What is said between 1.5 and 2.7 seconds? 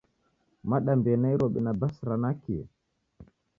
na basi ra nakio?